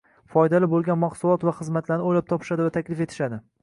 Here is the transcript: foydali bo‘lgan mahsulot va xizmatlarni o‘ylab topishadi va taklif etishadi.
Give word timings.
foydali 0.35 0.69
bo‘lgan 0.71 0.99
mahsulot 1.03 1.47
va 1.51 1.55
xizmatlarni 1.61 2.09
o‘ylab 2.11 2.31
topishadi 2.35 2.71
va 2.71 2.77
taklif 2.81 3.09
etishadi. 3.11 3.45